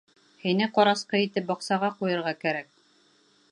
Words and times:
Һине 0.45 0.67
ҡарасҡы 0.77 1.19
итеп 1.27 1.47
баҡсаға 1.51 1.91
ҡуйырға 2.01 2.35
кәрәк. 2.47 2.69